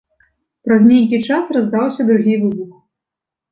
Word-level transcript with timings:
Праз 0.67 0.81
нейкі 0.91 1.19
час 1.29 1.53
раздаўся 1.59 2.01
другі 2.11 2.35
выбух. 2.47 2.75